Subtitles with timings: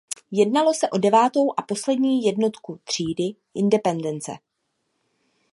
[0.39, 4.31] Jednalo se o devátou a poslední jednotku třídy "Independence".